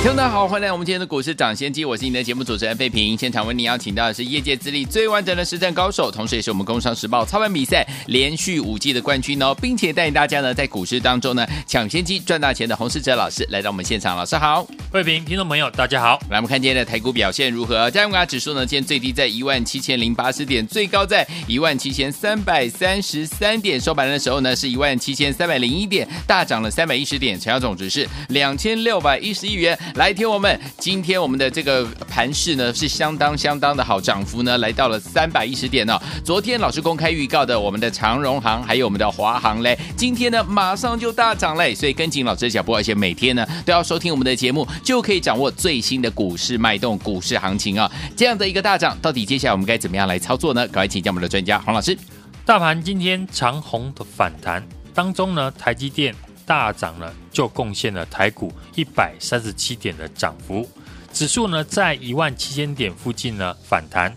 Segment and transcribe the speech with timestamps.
[0.00, 3.18] 听众大家好，欢迎来我们今天的股市涨先机，我是你的节目主持人费平。
[3.18, 16.16] 现场为你邀请到的是业界资历最完整的实战高手，同时也是我们工商时报操盘比赛连续五季的冠军哦，并且带领大家呢在股市当中呢抢先机赚大钱的洪世哲老师来到我们现场，老师好，费平，听众朋友大家好。
[16.30, 17.90] 来，我们看今天的台股表现如何？
[17.90, 29.76] 加权指数呢，今天最低在一万七千零八十点，最高在一万七千三百三十三点，收盘的时候呢是一万七千三百零一点，大涨了三百一十点，成交总值是两千六百一十亿元。
[29.94, 35.98] 来听我们，今天我们的这个盘势呢是相当相当的好，涨幅呢来到了三百一十点哦。
[36.22, 47.90] 昨天老师公开预告的我们的长荣行还有我们的华航嘞，今天呢马上就大涨嘞，所以跟紧老师的脚步，而且每天呢都要收听我们的节目，就可以掌握最新的股市脉动、股市行情啊。
[48.14, 50.66] 这样的一个大涨，到底接下来我们该怎么样来操作呢？
[50.68, 51.96] 赶快请教我们的专家黄老师。
[52.44, 54.62] 大盘今天长红的反弹
[54.94, 56.14] 当中呢，台积电。
[56.48, 60.66] 大涨呢，就贡献了台股一百三十七点的涨幅，
[61.12, 64.16] 指数呢在一万七千点附近呢反弹。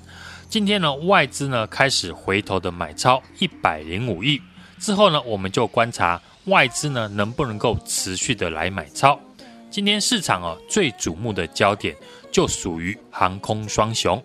[0.49, 4.41] 今天呢外资呢开始回头的买超一百零五亿，
[4.79, 9.19] 之后呢我们就观察外资呢能不能够持续的来买超。
[9.69, 11.93] 今天市场哦最瞩目的焦点
[12.31, 14.23] 就属于航空双雄。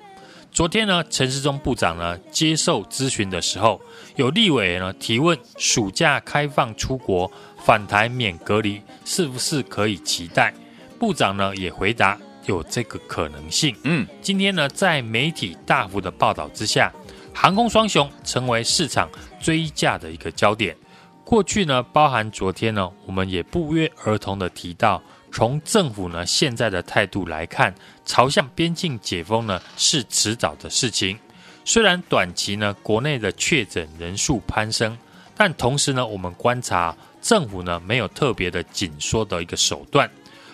[0.56, 3.78] 昨天呢陈时中部长呢接受咨询的时候，
[4.14, 7.30] 有立委呢提问暑假开放出国。
[7.58, 10.54] 返台免隔离是不是可以期待？
[10.98, 13.76] 部长呢也回答有这个可能性。
[13.82, 16.90] 嗯，今天呢在媒体大幅的报道之下，
[17.34, 20.74] 航空双雄成为市场追价的一个焦点。
[21.22, 27.74] 过去呢，包含昨天呢，我们也不约而同的提到，从政府呢现在的态度来看，
[28.06, 31.18] 朝向边境解封呢是迟早的事情。
[31.66, 34.96] 虽然短期呢国内的确诊人数攀升，
[35.36, 36.96] 但同时呢我们观察。
[37.22, 40.08] 政府呢没有特别的紧缩的一个手段，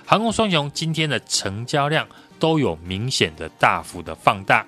[0.06, 2.08] 航空双雄今天的成交量
[2.38, 4.64] 都有明显的大幅的放大，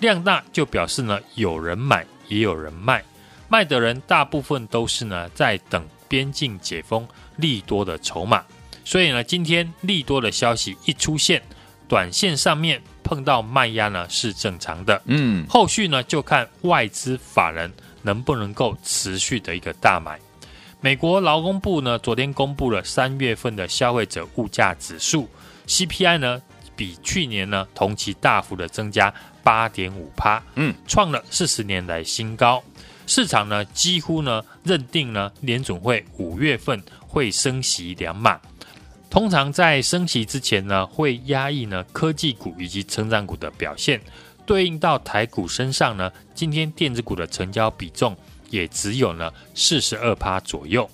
[0.00, 3.04] 量大就表示呢有人买也有人卖，
[3.46, 7.06] 卖的人大部分都是呢在等边境解封
[7.36, 8.42] 利多的筹码，
[8.84, 11.40] 所以呢今天利多的消息一出现，
[11.88, 17.70] 短线上面碰到卖压呢是正常的，嗯，后续呢就看外资法人
[18.02, 20.18] 能不能够持续的一个大买。
[20.80, 25.28] 美国劳工部呢，昨天公布了三月份的消费者物价指数
[25.66, 26.42] CPI 呢，
[26.76, 29.12] 比去年呢同期大幅的增加
[29.42, 32.62] 八点五帕，嗯，创了四十年来新高。
[33.06, 38.40] 市场呢几乎呢认定呢联准会五月份会升息两码。
[39.14, 44.00] 通常在升息之前呢，会压抑呢科技股以及成长股的表现，
[44.44, 48.16] 对应到台股身上呢，今天电子股的成交比重。
[48.50, 50.90] 也只有呢四十二趴左右，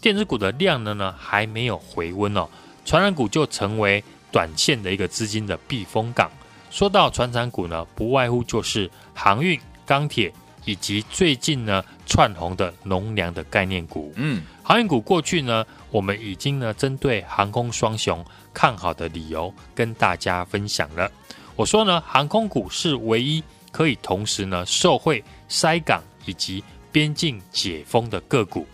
[0.00, 2.48] 电子股的量呢呢还没有回温哦，
[2.84, 6.28] 传染股就成为短线的一个资金的避风港。
[6.72, 10.32] 说到传染股呢，不外乎就是航运、钢铁
[10.70, 14.12] 以及最近呢串红的农粮的概念股。
[14.14, 21.10] 嗯，航运股过去呢，我们已经呢针对航空双雄看好的理由跟大家分享了。
[21.56, 23.42] 我说呢，航空股是唯一
[23.72, 28.64] 可以同时呢受惠塞港以及边境解封的个股，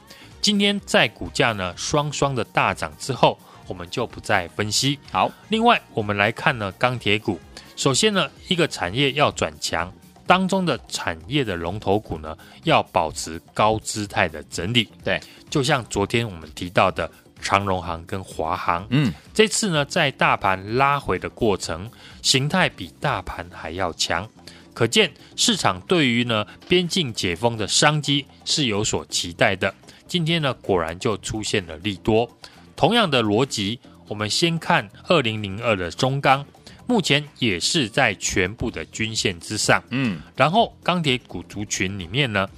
[0.42, 4.98] 今天在股价呢双双的大涨之后，我们就不再分析。
[5.10, 7.40] 好，另外我们来看呢钢铁股。
[7.74, 9.90] 首先呢，一个产业要转强，
[10.26, 14.88] 当中的产业的龙头股呢要保持高姿态的整理。
[15.04, 17.10] 对，就像昨天我们提到的
[17.40, 21.90] 长荣行跟华航，嗯，这次呢在大盘拉回的过程，
[22.22, 24.28] 形态比大盘还要强。
[24.74, 29.72] 可见市场对于呢边境解封的商机是有所期待的。
[30.06, 32.28] 今天呢果然就出现了利多。
[32.74, 36.44] 同样的逻辑，我们先看二零零二的中钢，
[36.86, 39.82] 目前也是在全部的均线之上。
[39.90, 42.48] 嗯，然后钢铁股族群里面呢，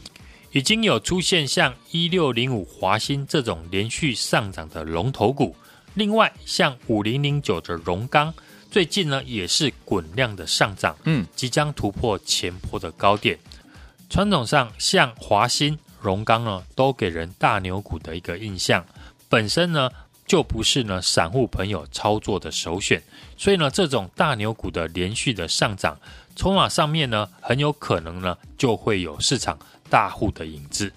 [0.53, 5.57] 已经有出现像一六零五华新这种连续上涨的龙头股。
[5.95, 8.33] 另外像五零零九的荣钢。
[8.71, 13.39] 最近呢，也是滚量的上涨，嗯，即将突破前波的高点。
[14.11, 18.85] 传统上，像华新、荣钢呢，都给人大牛股的一个印象，
[19.27, 19.89] 本身呢
[20.29, 23.03] 就不是呢散户朋友操作的首选。
[23.37, 25.99] 所以呢，这种大牛股的连续的上涨，
[26.37, 29.59] 筹码上面呢，很有可能呢就会有市场
[29.89, 30.93] 大户的影子。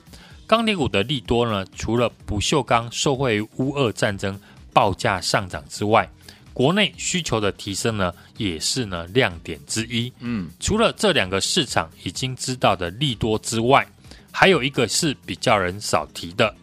[0.45, 4.38] 钢铁股的利多呢，除了不锈钢受惠于乌俄战争
[4.74, 6.10] 报价上涨之外，
[6.54, 10.12] 国内需求的提升呢，也是呢亮点之一。
[10.19, 13.88] 嗯，除了这两个市场已经知道的利多之外，
[14.30, 16.54] 还有一个是比较人少提的。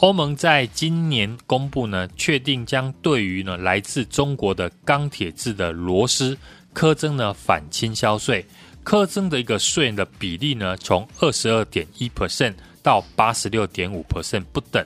[0.00, 6.36] 欧盟在今年公布呢，确定将对于呢来自中国的钢铁制的螺丝
[6.72, 8.44] 课征呢反倾销税，
[8.82, 14.84] 课征的一个税的比例呢，从二十二点一 percent 到八十六点五 percent 不等。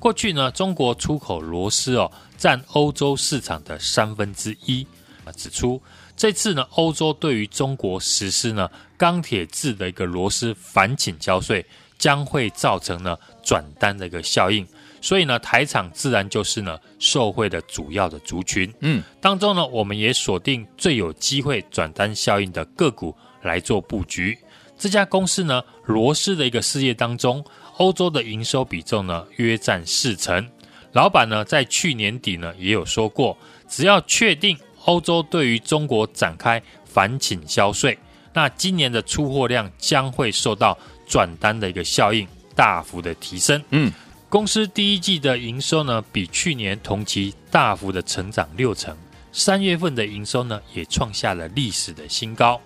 [0.00, 4.86] 过去呢，中国出口螺丝哦，占欧洲市场的三分之一。
[5.24, 5.80] 啊，指出
[6.16, 11.64] 这次呢，欧洲对于中国实施呢钢铁制的一个螺丝反倾销税，
[11.98, 14.66] 将会造成呢转单的一个效应。
[15.00, 18.72] 所以呢，台厂自然就是呢受惠的主要的族群。
[18.80, 24.36] 嗯，当中呢，我们也锁定最有机会转单效应的个股来做布局。
[24.78, 27.44] 这家公司呢，罗氏的一个事业当中。
[27.78, 30.48] 欧洲的营收比重呢，约占四成。
[30.92, 33.36] 老板呢，在去年底呢，也有说过，
[33.68, 34.56] 只要确定
[34.86, 37.98] 欧洲对于中国展开反倾销税，
[38.32, 43.62] 那今年的出货量将会受到转单的一个效应，大幅的提升。
[43.70, 43.92] 嗯，
[44.28, 48.96] 公司第一季的营收呢，比去年同期大幅的成长六成，
[49.32, 52.60] 三月份的营收呢，也创下了历史的新高。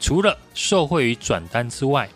[0.00, 2.08] 除了受惠于转单之外，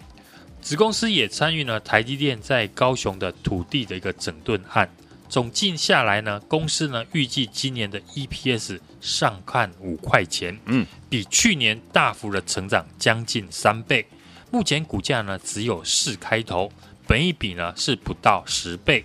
[0.60, 4.90] 子公司也参与了台积电在高雄的土地的一个整顿案，
[5.28, 14.04] 总计下来呢，公司呢预计今年的 EPS 上看五块钱，嗯，比去年大幅的成长将近三倍。
[14.50, 16.70] 目前股价呢只有四开头，
[17.06, 19.04] 本一比呢是不到十倍。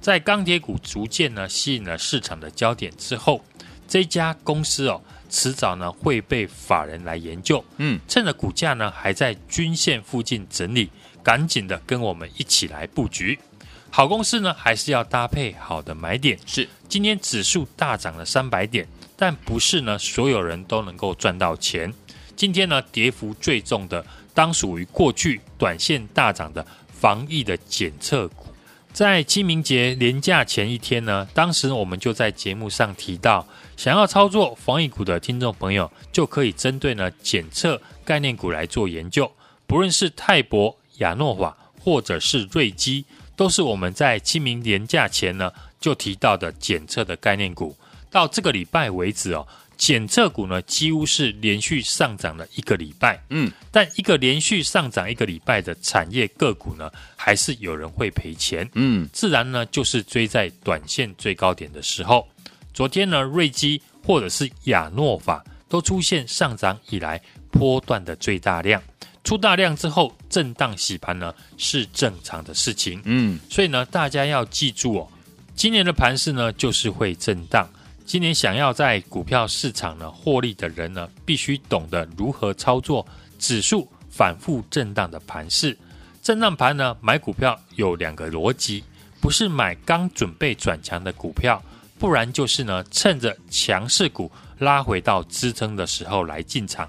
[0.00, 3.44] 在钢铁股逐渐呢吸引了市场的焦点之后，
[3.88, 5.00] 这家公司哦。
[5.30, 10.88] 迟早呢会被法人来研究，嗯，趁着股价呢还在均线附近整理，
[11.24, 13.36] 赶紧的跟我们一起来布局。
[13.90, 16.38] 好公司呢还是要搭配好的买点。
[16.46, 18.86] 是，今天指数大涨了三百点，
[19.16, 21.92] 但不是呢所有人都能够赚到钱。
[22.36, 28.46] 今天呢跌幅最重的，当属于过去短线大涨的防疫的检测股。
[28.92, 33.44] 在清明节连假前一天呢，当时我们就在节目上提到，
[33.76, 39.30] 想要操作防疫股的听众朋友，就可以针对呢检测概念股来做研究。
[39.66, 43.04] 不论是泰博、亚诺法，或者是瑞基，
[43.34, 47.76] 都是我们在清明连假前呢就提到的检测的概念股。
[48.10, 49.44] 到这个礼拜为止哦。
[49.76, 62.26] 检测股呢，几乎是连续上涨了一个礼拜，嗯，但一个连续上涨一个礼拜的产业个股呢，还是有人会赔钱，嗯，自然呢就是追在短线最高点的时候。
[62.72, 68.82] 昨天呢，瑞基或者是亚诺法都出现上涨以来波段的最大量，
[69.22, 75.08] 出大量之后震荡洗盘呢是正常的事情，嗯，所以呢大家要记住哦，
[75.54, 77.68] 今年的盘势呢就是会震荡。
[78.06, 83.04] 今年想要在股票市场呢获利的人呢，必须懂得如何操作
[83.38, 85.76] 指数反复震荡的盘势。
[86.22, 88.84] 震荡盘呢，买股票有两个逻辑，
[89.20, 91.62] 不是买刚准备转强的股票，
[91.98, 96.88] 不然就是呢趁着强势股拉回到支撑的时候来进场。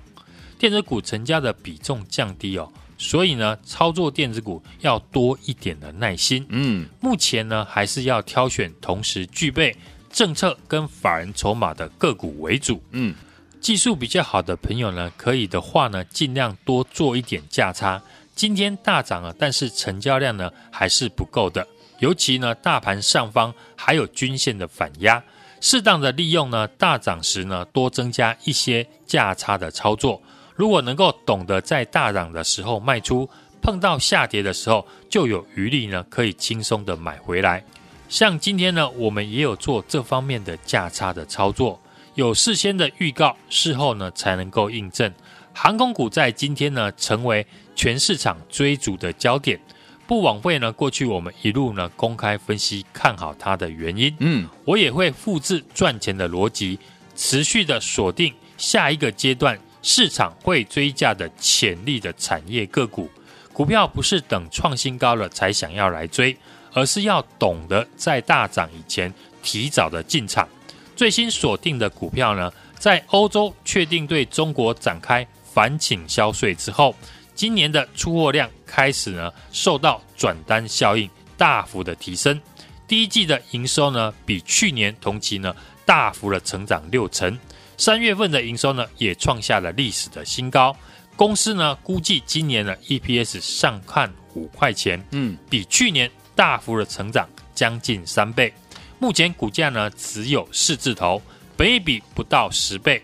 [0.59, 6.45] 电子股成交的比重降低哦，所以呢操作电子股要多一点的耐心。
[6.49, 9.73] 嗯，目前呢还是要挑选同时具备。
[10.16, 13.14] 政策跟法人筹码的个股为主，嗯，
[13.60, 18.02] 技术比较好的朋友呢，可以的话呢，尽量多做一点价差。
[18.34, 21.68] 今天大涨了，但是成交量呢还是不够的，
[22.00, 25.22] 尤其呢大盘上方还有均线的反压，
[25.60, 30.22] 适当的利用呢大涨时呢多增加一些价差的操作。
[30.56, 33.30] 如果能够懂得在大涨的时候卖出，
[33.62, 37.62] 碰到下跌的时候就有余力呢可以轻松的买回来。
[38.07, 41.80] 像今天呢，我们也有做这方面的价差的操作，
[42.14, 45.12] 有事先的预告，事后呢才能够印证。
[45.54, 47.45] 航空股在今天呢，成为
[47.76, 49.59] 全市场追逐的焦点。
[50.07, 54.16] 不枉费呢，过去我们一路呢公开分析看好它的原因。
[54.19, 56.78] 嗯，我也会复制赚钱的逻辑，
[57.16, 63.09] 持续的锁定下一个阶段市场会追价的潜力的产业个股。
[63.52, 66.38] 股票不是等创新高了才想要来追。
[66.75, 70.47] 而是要懂得在大涨以前提早的进场。
[70.94, 76.94] 最新锁定的股票呢，在欧洲确定对中国展开反倾销税之后，
[77.33, 82.39] 今年的出货量开始呢受到转单效应大幅的提升。
[82.87, 85.55] 第一季的营收呢比去年同期呢
[85.85, 87.39] 大幅的成长六成，
[87.77, 90.75] 三月份的营收呢也创下了历史的新高。
[91.15, 98.54] 公司呢估计今年的 EPS 上看五块钱，嗯，比去年大幅的成长将近三倍。
[98.99, 101.21] 目前股价呢只有四字头，
[101.57, 103.01] 本益比不到十倍。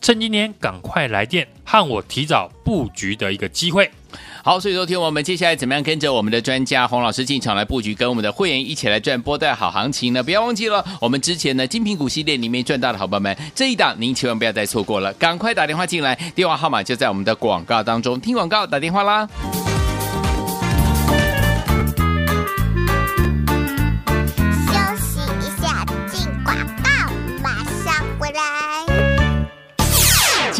[0.00, 3.88] 趁今天赶快来电，和我提早布局的一个机会。
[4.42, 10.20] 好，所以说听我们接下来怎么样跟着我们的专家洪老师进场来布局，跟我们的会员一起来赚波段好行情呢？
[10.20, 19.28] 不要忘记了，我们之前呢精品股系列里面赚到的好朋友们，这一档您千万不要再错过了，赶快打电话进来，电话号码就在我们的广告当中，听广告打电话啦。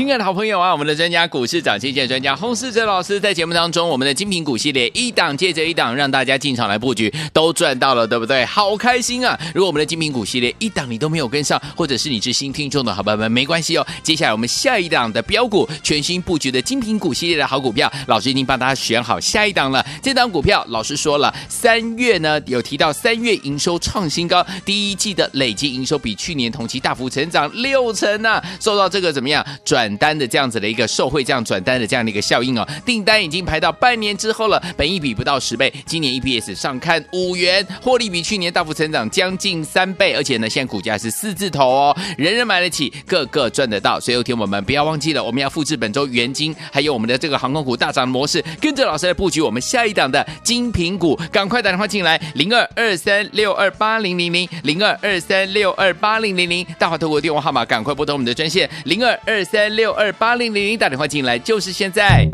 [0.02, 8.44] 亲爱的好朋友啊，我们的专家股市涨跌线专家洪世哲老师在节目当中，我们的精品股系列一档接着一档，让大家进场来布局，都赚到了，对不对？
[8.44, 9.38] 好开心啊！
[9.54, 13.86] 如果我们的精品股系列一档你都没有跟上，或者是你是新听众的好朋友们，没关系哦。
[14.02, 19.86] 接下来我们下一档的标股，全新布局的精品股系列的好股票，老师已经帮大家选好下一档了。
[20.02, 29.91] 这档股票老师说了，三月呢有提到三月营收创新高，第一季的累计营收比去年同期大幅成长六成呢、啊，受到这个怎么样转？
[29.96, 59.71] 单的这样子的一个受惠，这样转单的这样的一个效应哦，订单已经排到半年之后了，本益比不到十倍，今年 EPS 上看五元，获利比去年大幅成长将近三倍，而且呢，现在股价是四字头哦，人人买得起，个个赚得到，所以有天我们不要忘记了，我们要复制本周元金，还有我们的这个航空股大涨模式，跟着老师来布局我们下一档的精品股，赶快打电话进来，零二二三六二八零零零零二二三六二八零零零，大华透过电话号码，赶快拨通我们的专线零二二三。
[59.74, 62.28] 六二八零零零打电话进来，就是现在。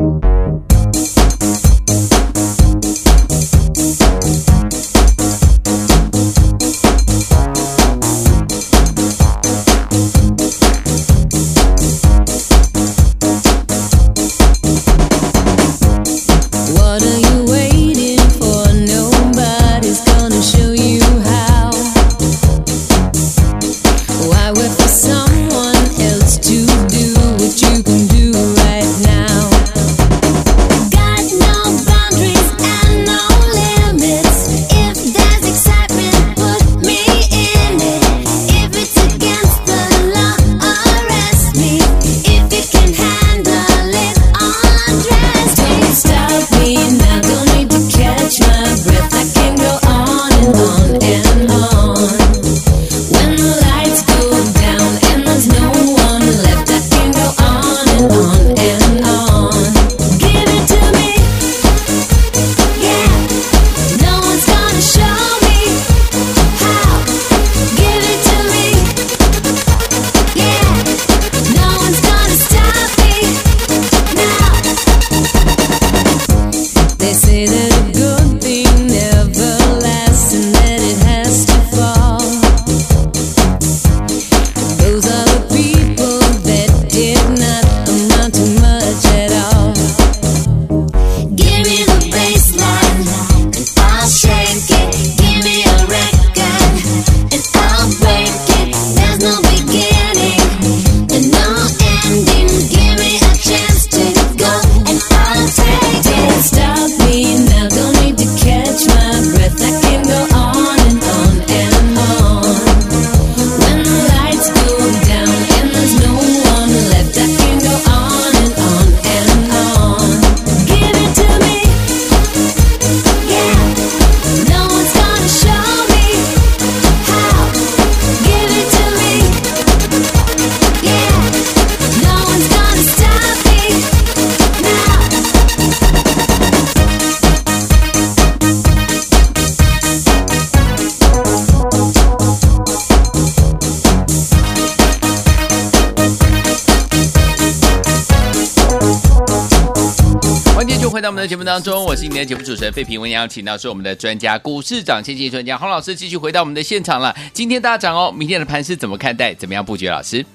[151.49, 157.17] 当中，我是你的节目主持人费平，我们邀请到是我们的专家股市长先机专家洪老师，继续回到我们的现场了。
[157.33, 159.33] 今天大涨哦，明天的盘是怎么看待？
[159.33, 159.89] 怎么样布局？
[159.89, 160.27] 老师，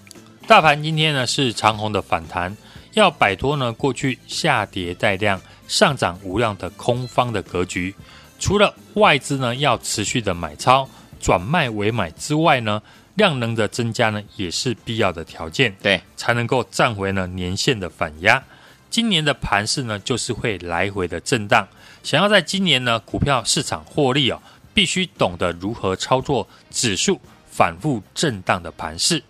[0.48, 2.58] 大盘今天呢是长虹的反弹，
[2.94, 7.94] 要摆脱呢过去下跌带量、上涨无量的空方的格局。
[8.40, 10.90] 除了外资呢要持续的买超
[11.22, 12.82] 转卖为买之外呢，
[13.14, 18.44] 量能的增加呢也是必要的条件，对，才能够站回呢年线的反压。
[18.94, 21.68] 今年的盘势呢，就是会来回的震荡。
[22.04, 24.40] 想要在今年呢，股票市场获利哦，
[24.72, 27.20] 必须懂得如何操作指数
[27.50, 29.24] 反复震荡的盘势。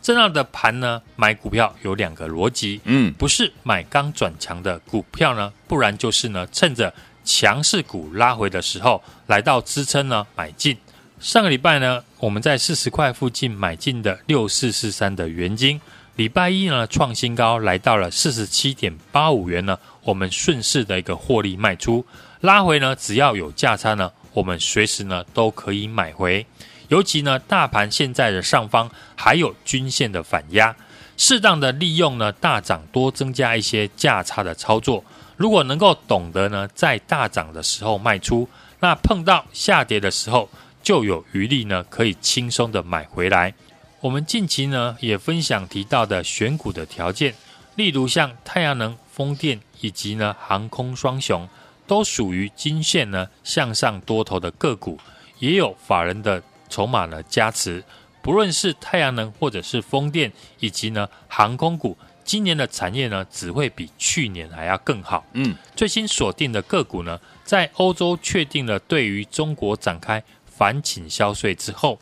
[0.00, 10.74] 震荡的盘呢，买股票有两个逻辑，嗯，不是买刚转强的股票呢，不然就是呢，趁着强势股拉回的时候，来到支撑呢买进。
[11.18, 15.78] 上个礼拜呢，我们在四十块附近买进的六四四三的元晶，
[16.20, 22.04] 礼拜一呢创新高，来到了四十七点八五元呢，我们顺势的一个获利卖出，
[22.42, 26.44] 拉回呢只要有价差呢，我们随时呢都可以买回。
[26.88, 30.76] 尤其呢，大盘现在的上方还有均线的反压，
[31.16, 35.02] 适当的利用呢大涨多增加一些价差的操作，
[35.38, 38.46] 如果能够懂得呢在大涨的时候卖出，
[38.80, 40.50] 那碰到下跌的时候。
[40.82, 43.52] 就有余力呢，可以轻松的买回来。
[44.00, 47.34] 我们近期呢也分享提到的选股的条件，
[47.76, 51.46] 例如像太阳能、风电以及呢航空双雄，
[51.86, 54.98] 都属于均线呢向上多头的个股，
[55.38, 57.84] 也有法人的筹码呢加持。
[58.22, 65.26] 不论是太阳能或者是风电以及呢航空股，今年的产业呢只会比去年还要更好。
[65.34, 70.22] 嗯，最新锁定的个股呢，在欧洲确定了对于中国展开。
[70.46, 71.98] 反倾销税之后，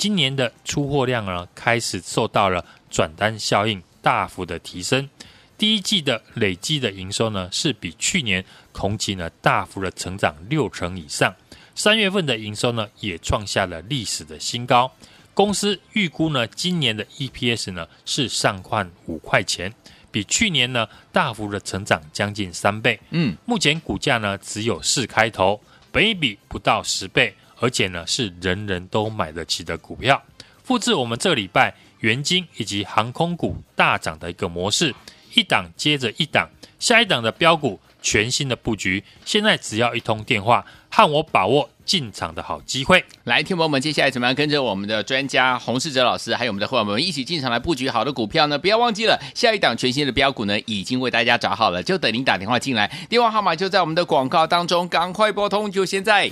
[0.00, 5.06] 今年的出货量呢开始受到了转单效应大幅的提升。
[5.58, 8.42] 第一季的累计的营收呢是比去年
[8.72, 11.36] 同期呢大幅的成长六成以上。
[11.74, 14.90] 三月份的营收呢也创下了历史的新高。
[15.34, 19.70] 公司预估呢今年的 EPS 呢是上看五块钱，
[20.10, 22.98] 比去年呢大幅的成长将近三倍。
[23.10, 25.60] 嗯，目前股价呢只有四开头，
[25.92, 27.34] 本益比不到十倍。
[27.60, 30.20] 而且呢，是人人都买得起的股票。
[30.64, 34.94] 复制我们这礼拜元金以及航空股大涨的一个模式，
[35.34, 36.48] 一档接着一档，
[36.78, 39.02] 下一档的标股全新的布局。
[39.24, 43.04] 现在只要一通电话，和我把握进场的好机会。
[43.24, 48.56] 来，听友们，接下来怎么样跟着我们的专家洪世哲老师，还有我们的伙伴们一起进场来布局好的股票呢？
[48.56, 56.30] 不要忘记了，下一档全新的标股呢，已经为大家找好了，就等您打电话进来，电话号码就在我们的广告当中，赶快拨通，就现在。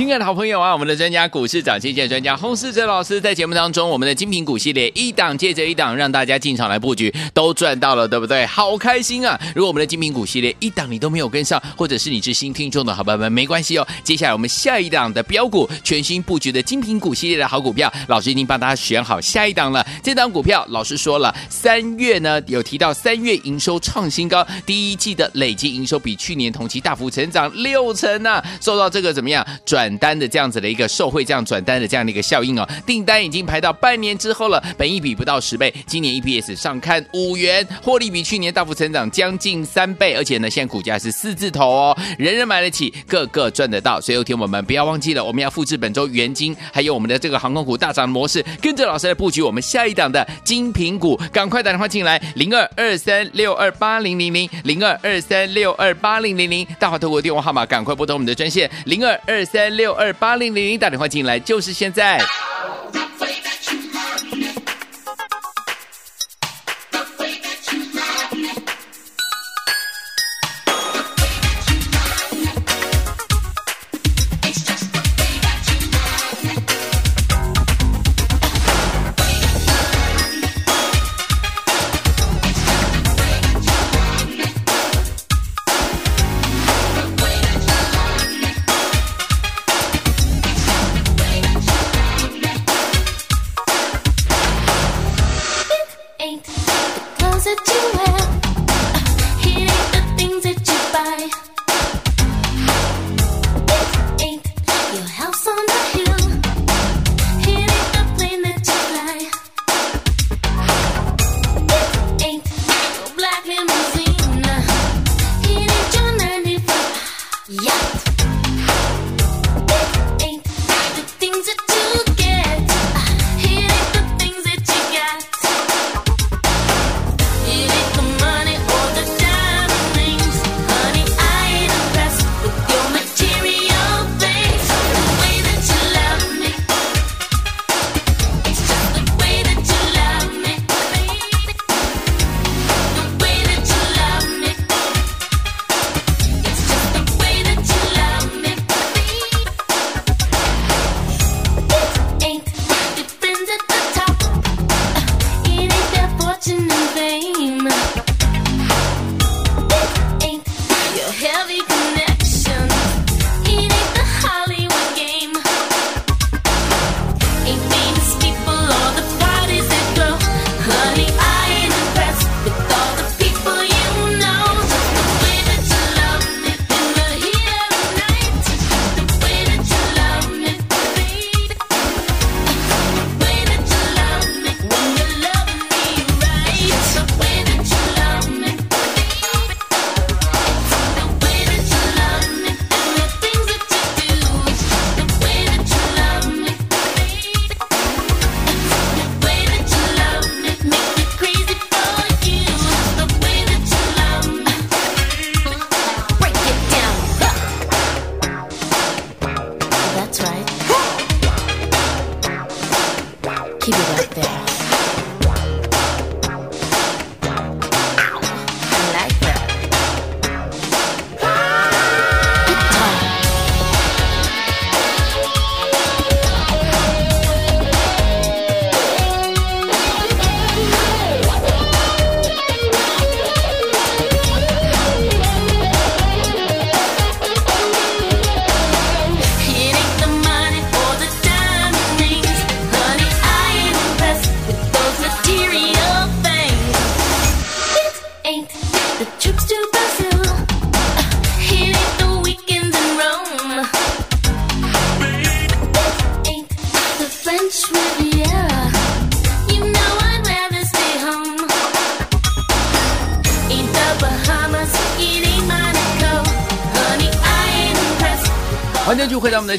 [0.00, 8.46] 亲爱的好朋友啊，我们的专家股市长，谢谢专家洪世哲老师在节目当中，我们的精品股系列一档接着一档，让大家进场来布局，都赚到了，对不对？
[8.46, 9.38] 好开心啊！
[9.54, 13.86] 如果我们的精品股系列一档你都没有跟上，或者是你是新听众的好朋友们，没关系哦。
[14.02, 19.86] 接下来我们下一档的标股，全新布局的精品股系列的好股票，老师已经帮大家选好下一档了。
[20.02, 29.89] 这档股票老师说了，三月呢有提到三月营收创新高，第一季的累计营收比去年同期大幅成长六成呢、啊，受到这个怎么样转？
[29.98, 44.00] 单的这样子的一个受惠，这样转单的这样的一个效应哦，订单已经排到半年之后了，本一比不到十倍，今年 EPS 上看五元，获利比去年大幅成长将近三倍，而且呢，现在股价是四字头哦，人人买得起，个个赚得到。
[44.00, 59.70] 所以，有天我们不要忘记了，我们要复制本周元金，还有我们的这个航空股大涨的模式，跟着老师来布局我们下一档的精品股，赶快打电话进来，零二二三六二八零零零零二二三六二八零零零，大华透过电话号码赶快拨通我们的专线零二二三。
[59.80, 62.20] 六二八零零零打电话进来，就是现在。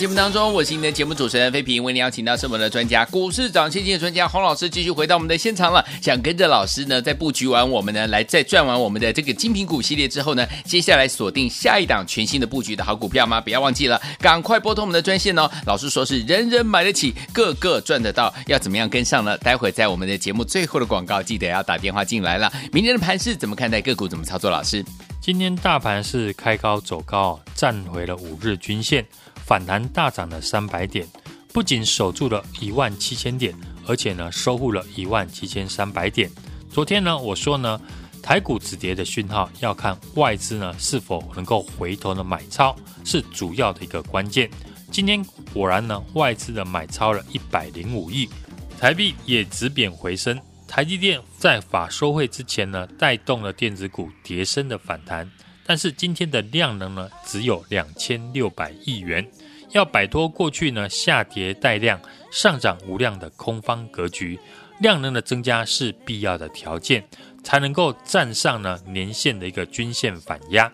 [0.01, 5.85] 节目当中，我是您的节目主持人飞平，为您邀请到是我们的专家股市涨先机的专家洪老师，继续回到我们的现场了。
[6.01, 13.39] 想跟着老师呢，在布局完我们呢，来再赚完我们的这个精品股系列之后呢，接下来锁定下一档全新的布局的好股票吗？
[13.39, 15.47] 不要忘记了，赶快拨通我们的专线哦。
[15.67, 19.37] 老师说是人人买得起，个个赚得到，要怎么样跟上呢？
[19.37, 22.51] 待会在我们的节目最后的广告，记得要打电话进来了。
[22.73, 23.79] 明天的盘势怎么看待？
[23.79, 24.49] 个股怎么操作？
[24.49, 24.83] 老师，
[25.21, 29.05] 今天大盘是开高走高，站回了五日均线，
[29.45, 31.07] 反弹大涨了三百点，
[31.51, 33.53] 不仅守住了一万七千点，
[33.85, 36.29] 而且呢收复了一万七千三百点。
[36.69, 37.79] 昨天呢我说呢，
[38.21, 44.49] 台股止跌的讯号要看外资呢是否能够回头的买超，是主要的一个关键。
[44.91, 45.23] 今天
[45.53, 48.29] 果然呢，外资的买超了一百零五亿，
[48.79, 50.39] 台币也止贬回升。
[50.67, 55.29] 台积电在法收会之前呢，带动了电子股跌升的反弹，
[55.71, 59.25] 但是今天的量能呢，只有两千六百亿元，
[59.69, 61.97] 要摆脱过去呢下跌带量、
[62.29, 64.37] 上涨无量的空方格局，
[64.81, 67.01] 量能的增加是必要的条件，
[67.41, 70.69] 才能够站上呢年线的一个均线反压。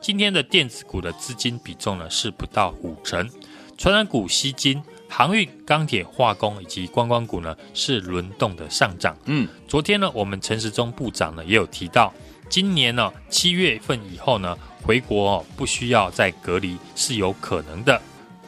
[0.00, 3.30] 今天的电子股的资金比重呢是不到五成，
[3.78, 4.82] 传染股吸金。
[5.08, 9.16] 航运、钢铁、化工以及观光股呢是轮动的上涨。
[9.26, 12.12] 嗯，昨天呢，我们陈时中部长呢也有提到，
[12.50, 18.02] 今年呢七月份以后呢回国哦不需要再隔离是有可能的。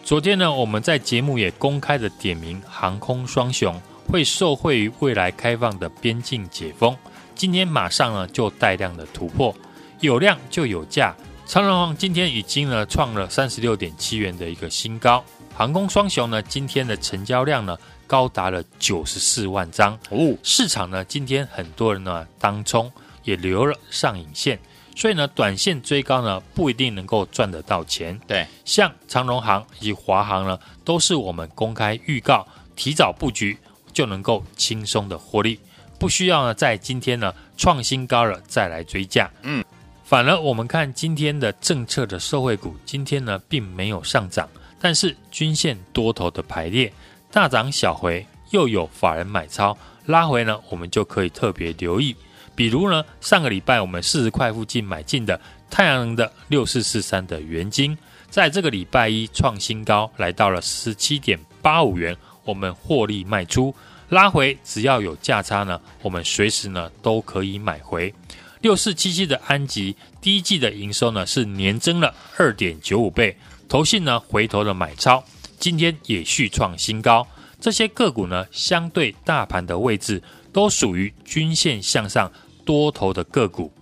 [0.04, 6.96] 昨天呢，我们在节目也公开的点名航空双雄会受惠于未来开放的边境解封，
[7.36, 9.54] 今天马上呢就带量的突破，
[10.00, 11.14] 有量就有价。
[11.46, 15.24] 长荣航今天已经呢创了三十六点七元的一个新高。
[15.54, 20.36] 航空双雄呢，今天的成交量呢高达了九十四万张哦。
[20.42, 22.90] 市场呢今天很多人呢当冲
[23.24, 24.58] 也留了上影线，
[24.96, 28.18] 所以呢短线追高呢不一定能够赚得到钱。
[28.26, 33.56] 对，像长荣行以及华航呢，都是我们公开预告，提早布局
[33.92, 35.58] 就能够轻松的获利，
[35.98, 39.30] 不需要呢在今天呢创新高了再来追价。
[39.42, 39.64] 嗯，
[40.04, 44.48] 反而我们看今天的政策的社会股，今天呢并没有上涨。
[44.80, 46.92] 但是均线多头的排列
[47.30, 52.16] 大涨小回，又有法人买超拉回呢，我们就可以特别留意。
[52.62, 57.98] 比如呢，上个礼拜我们四十块附近买进的太阳能的六四四三的元晶，
[58.30, 63.74] 在这个礼拜一创新高，来到了十七点八五元，我们获利卖出，
[64.10, 68.14] 拉回只要有价差呢，我们随时呢都可以买回。
[68.60, 73.36] 六四七七的安吉第一季的营收呢是年增了二点九五倍。
[73.68, 75.24] 投信呢回头的买超，
[75.58, 77.26] 今天也续创新高。
[77.60, 80.22] 这些个股呢，相对大盘的位置
[80.52, 82.30] 都属于均线向上
[82.64, 83.72] 多头的个股，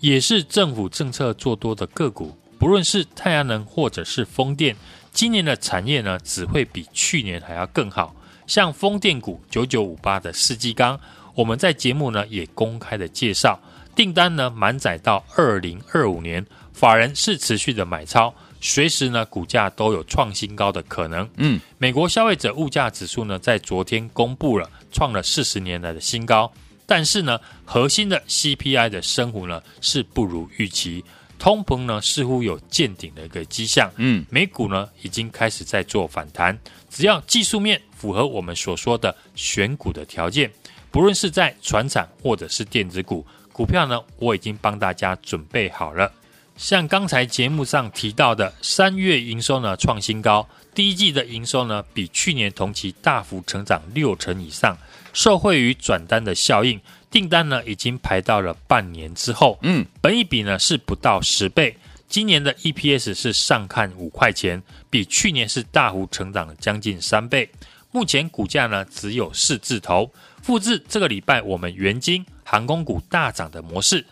[0.00, 2.36] 也是政府政策做多的个股。
[2.58, 4.74] 不论是太阳能或者是风电，
[5.12, 8.14] 今年的产业呢只会比去年还要更好。
[8.46, 10.98] 像风电股九九五八的世纪钢，
[11.34, 13.60] 我们在节目呢也公开的介绍，
[13.94, 18.34] 订单呢满载到二零二五年，法人是持续的买超。
[18.60, 21.28] 随时呢，股价都有创新高的可能。
[21.36, 26.50] 嗯，美国消费者物价指数呢，在昨天公布了，创了四十年来的新高。
[26.90, 31.04] 但是呢，核心的 CPI 的升幅呢，是不如预期，
[31.38, 33.92] 通膨呢似乎有见顶的一个迹象。
[33.96, 40.50] 嗯，美股呢已经开始在做反弹，只要技术面符合我们所说的选股的条件，
[40.90, 43.22] 不论是在船产或者是电子股，
[43.52, 46.10] 股票呢，我已经帮大家准备好了。
[46.58, 54.76] 像刚才节目上提到的，三月营收呢创新高，第一季的营收呢比去年同期大幅成长六成以上，
[55.12, 56.80] 受惠于转单的效应，
[57.12, 61.76] 订单呢已经排到了半年之后，嗯，本益比呢是不到十倍，
[62.08, 67.48] 今年的 EPS 是上看五块钱，比去年是大幅成长了将近三倍，
[67.92, 70.10] 目前股价呢只有四字头，
[70.42, 74.04] 复制这个礼拜我们元金航空股大涨的模式，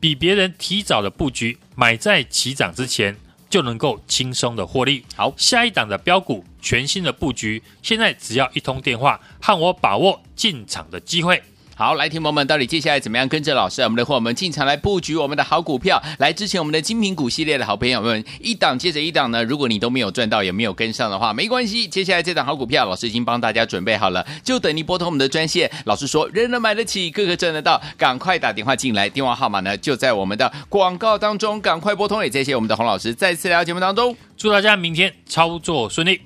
[0.00, 3.14] 比别人提早的布局，买在起涨之前
[3.50, 5.04] 就能够轻松的获利。
[5.14, 11.42] 好，下一档的标股全新的布局，现在只要一通电话，和我把握进场的机会。
[11.80, 19.42] 好，来，听朋友们，到底接下来怎么样跟着老师啊，我们的伙伴们进场来布局我们的好股票，来之前我们的精品股系列的好朋友们，一档接着一档呢？
[19.42, 25.70] 如果你都没有赚到，也没有跟上的话，没关系，接下来这档好股票，老师已经帮大家准备好了，就等你拨通我们的专线。
[25.86, 32.22] 老师说，人人买得起，个个赚得到，赶快打电话进来，电话号码呢就在我们的广告当中，赶快拨通。
[32.22, 36.20] 也谢谢我们的洪老师再次来到节目当中，祝大家明天操作顺利。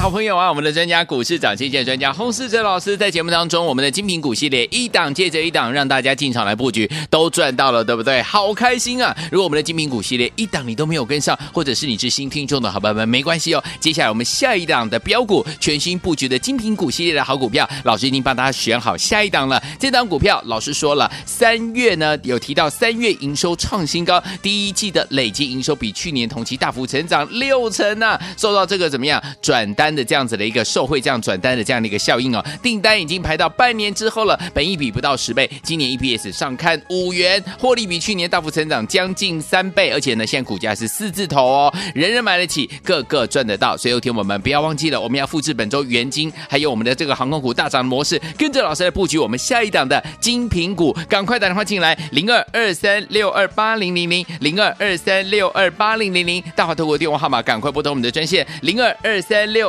[0.00, 8.22] 好朋友啊，我们的专家股市涨跌线专家洪世哲老师在节目当中，我们的精品股系列一档接着一档，让大家进场来布局，都赚到了，对不对？
[8.22, 9.14] 好开心啊！
[9.30, 13.62] 如果我们的精品股系列一档你都没有跟上，或者是你是新听众的好朋友们，没关系哦。
[13.80, 19.62] 接下来我们下一档的标股，全新布局的精品股系列的好股票，老师已经帮大家选好下一档了。
[19.80, 59.68] 这档股票老师说了，三月呢有提到三月营收创新高，第一季的累计营收比去年同期大幅成长六成呢、啊，受到这个怎么样转单的这样子的一个受惠，这样转单的这样的一个效应哦，订单已经排到半年之后了，本一比不到十倍，今年 EPS 上看五元，获利比去年大幅成长将近三倍，而且呢，现在股价是四字头哦，人人买得起，个个赚得到，所以有听我们不要忘记了，我们要复制本周元金，还有我们的这个航空股大涨的模式，跟着老师来布局我们下一档的精品股，赶快打电话进来，零二二三六二八零零零零二二三六二八零零零，大华透过电话号码赶快拨通我们的专线零二二三六